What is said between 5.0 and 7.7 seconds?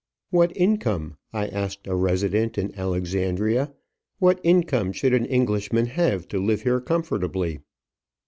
an Englishman have to live here comfortably?"